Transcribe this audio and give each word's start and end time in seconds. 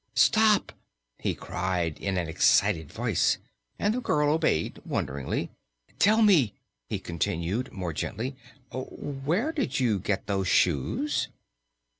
"Stop!" 0.15 0.71
he 1.19 1.35
cried 1.35 1.99
in 1.99 2.17
an 2.17 2.27
excited 2.27 2.91
voice, 2.91 3.37
and 3.77 3.93
the 3.93 4.01
girl 4.01 4.33
obeyed, 4.33 4.79
wonderingly. 4.83 5.51
"Tell 5.99 6.23
me," 6.23 6.55
he 6.87 6.97
continued, 6.97 7.71
more 7.71 7.93
gently, 7.93 8.35
"where 8.71 9.51
did 9.51 9.79
you 9.79 9.99
get 9.99 10.25
those 10.25 10.47
shoes?" 10.47 11.27